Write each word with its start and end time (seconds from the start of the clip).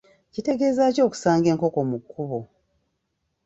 Kitegeeza 0.33 0.83
ki 0.95 1.01
okusanga 1.07 1.47
enkoko 1.53 1.79
mu 1.89 1.97
kkubo? 2.01 2.39